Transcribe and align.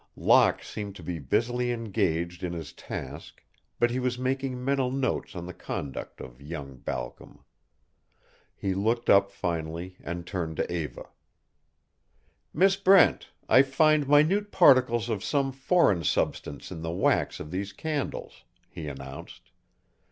Locke 0.17 0.63
seemed 0.63 0.95
to 0.95 1.03
be 1.03 1.19
busily 1.19 1.71
engaged 1.71 2.41
in 2.41 2.53
his 2.53 2.73
task, 2.73 3.43
but 3.79 3.91
he 3.91 3.99
was 3.99 4.17
making 4.17 4.65
mental 4.65 4.89
notes 4.89 5.35
on 5.35 5.45
the 5.45 5.53
conduct 5.53 6.19
of 6.21 6.41
young 6.41 6.77
Balcom. 6.77 7.43
He 8.55 8.73
looked 8.73 9.11
up 9.11 9.29
finally 9.29 9.97
and 10.03 10.25
turned 10.25 10.57
to 10.57 10.73
Eva. 10.73 11.07
"Miss 12.51 12.77
Brent, 12.77 13.29
I 13.47 13.61
find 13.61 14.07
minute 14.07 14.51
particles 14.51 15.07
of 15.07 15.23
some 15.23 15.51
foreign 15.51 16.03
substance 16.03 16.71
in 16.71 16.81
the 16.81 16.89
wax 16.89 17.39
of 17.39 17.51
these 17.51 17.71
candles," 17.71 18.43
he 18.71 18.87
announced. 18.87 19.51